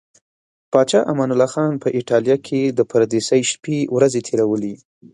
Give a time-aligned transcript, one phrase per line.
[0.71, 4.73] پاچا امان الله خان په ایټالیا کې د پردیسۍ شپې ورځې تیرولې.